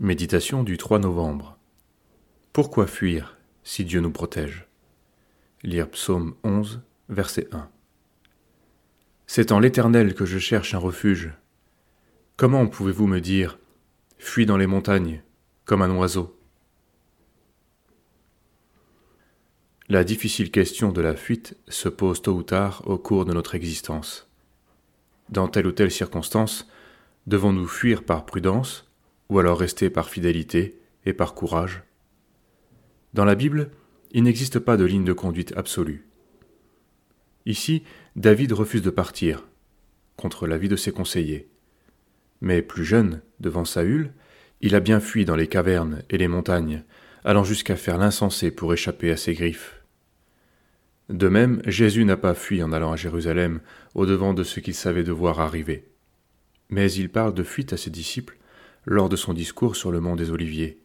[0.00, 1.56] Méditation du 3 novembre.
[2.52, 4.66] Pourquoi fuir si Dieu nous protège?
[5.62, 7.70] Lire Psaume 11, verset 1.
[9.28, 11.32] C'est en l'Éternel que je cherche un refuge.
[12.36, 13.60] Comment pouvez-vous me dire
[14.18, 15.22] Fuis dans les montagnes,
[15.64, 16.36] comme un oiseau?
[19.88, 23.54] La difficile question de la fuite se pose tôt ou tard au cours de notre
[23.54, 24.28] existence.
[25.28, 26.66] Dans telle ou telle circonstance,
[27.28, 28.90] devons-nous fuir par prudence
[29.28, 31.82] ou alors rester par fidélité et par courage
[33.12, 33.70] Dans la Bible,
[34.12, 36.06] il n'existe pas de ligne de conduite absolue.
[37.46, 37.82] Ici,
[38.16, 39.46] David refuse de partir,
[40.16, 41.48] contre l'avis de ses conseillers.
[42.40, 44.12] Mais plus jeune, devant Saül,
[44.60, 46.84] il a bien fui dans les cavernes et les montagnes,
[47.24, 49.82] allant jusqu'à faire l'insensé pour échapper à ses griffes.
[51.08, 53.60] De même, Jésus n'a pas fui en allant à Jérusalem
[53.94, 55.88] au devant de ce qu'il savait devoir arriver.
[56.70, 58.38] Mais il parle de fuite à ses disciples
[58.86, 60.78] lors de son discours sur le mont des Oliviers.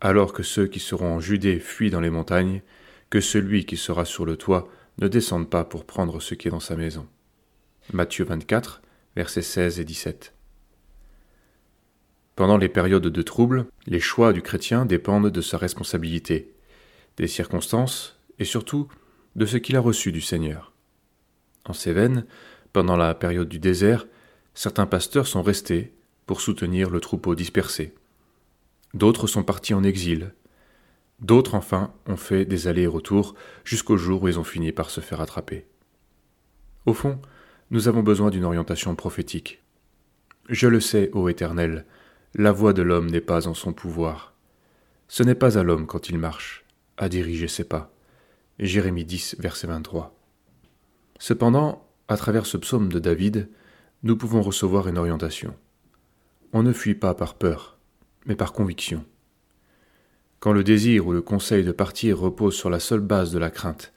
[0.00, 2.62] Alors que ceux qui seront en Judée fuient dans les montagnes,
[3.10, 6.50] que celui qui sera sur le toit ne descende pas pour prendre ce qui est
[6.50, 7.06] dans sa maison.
[7.92, 8.82] Matthieu 24,
[9.16, 10.34] versets 16 et 17.
[12.36, 16.54] Pendant les périodes de trouble, les choix du chrétien dépendent de sa responsabilité,
[17.16, 18.88] des circonstances et surtout
[19.36, 20.72] de ce qu'il a reçu du Seigneur.
[21.66, 22.24] En Cévennes,
[22.72, 24.06] pendant la période du désert,
[24.54, 25.92] certains pasteurs sont restés
[26.30, 27.92] pour soutenir le troupeau dispersé.
[28.94, 30.32] D'autres sont partis en exil.
[31.18, 34.90] D'autres, enfin, ont fait des allers et retours jusqu'au jour où ils ont fini par
[34.90, 35.66] se faire attraper.
[36.86, 37.20] Au fond,
[37.72, 39.60] nous avons besoin d'une orientation prophétique.
[40.48, 41.84] Je le sais, ô Éternel,
[42.36, 44.32] la voix de l'homme n'est pas en son pouvoir.
[45.08, 46.64] Ce n'est pas à l'homme quand il marche,
[46.96, 47.92] à diriger ses pas.
[48.60, 50.16] Jérémie 10, verset 23.
[51.18, 53.48] Cependant, à travers ce psaume de David,
[54.04, 55.56] nous pouvons recevoir une orientation
[56.52, 57.78] on ne fuit pas par peur,
[58.26, 59.04] mais par conviction.
[60.40, 63.50] Quand le désir ou le conseil de partir repose sur la seule base de la
[63.50, 63.92] crainte,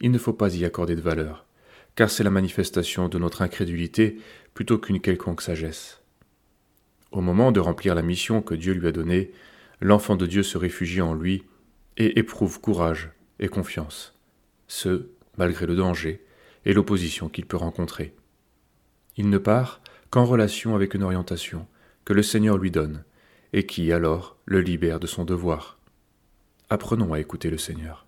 [0.00, 1.46] il ne faut pas y accorder de valeur,
[1.94, 4.18] car c'est la manifestation de notre incrédulité
[4.54, 6.02] plutôt qu'une quelconque sagesse.
[7.12, 9.32] Au moment de remplir la mission que Dieu lui a donnée,
[9.80, 11.44] l'enfant de Dieu se réfugie en lui
[11.96, 13.10] et éprouve courage
[13.40, 14.14] et confiance,
[14.68, 15.08] ce,
[15.38, 16.24] malgré le danger
[16.66, 18.14] et l'opposition qu'il peut rencontrer.
[19.16, 21.66] Il ne part qu'en relation avec une orientation,
[22.06, 23.04] que le Seigneur lui donne,
[23.52, 25.78] et qui alors le libère de son devoir.
[26.70, 28.05] Apprenons à écouter le Seigneur.